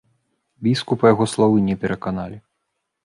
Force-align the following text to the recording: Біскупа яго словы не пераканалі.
Біскупа 0.67 1.11
яго 1.13 1.27
словы 1.35 1.57
не 1.69 1.75
пераканалі. 1.85 2.37